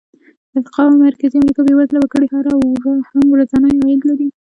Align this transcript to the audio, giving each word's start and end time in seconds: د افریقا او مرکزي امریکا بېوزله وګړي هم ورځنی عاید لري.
د 0.53 0.55
افریقا 0.59 0.83
او 0.89 0.97
مرکزي 1.07 1.35
امریکا 1.39 1.61
بېوزله 1.67 1.99
وګړي 1.99 2.27
هم 3.13 3.25
ورځنی 3.33 3.73
عاید 3.83 4.01
لري. 4.09 4.27